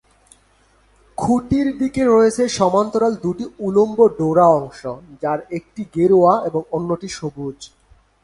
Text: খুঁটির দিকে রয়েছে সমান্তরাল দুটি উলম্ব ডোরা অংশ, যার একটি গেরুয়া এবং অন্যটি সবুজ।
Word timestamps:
খুঁটির 1.17 1.67
দিকে 1.77 2.01
রয়েছে 2.05 2.43
সমান্তরাল 2.49 3.13
দুটি 3.15 3.45
উলম্ব 3.59 3.99
ডোরা 4.17 4.47
অংশ, 4.59 4.81
যার 5.21 5.39
একটি 5.51 5.81
গেরুয়া 5.95 6.33
এবং 6.45 6.61
অন্যটি 6.71 7.07
সবুজ। 7.09 7.57